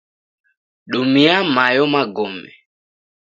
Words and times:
Dumia 0.91 1.35
mayo 1.53 1.85
magome 1.93 2.51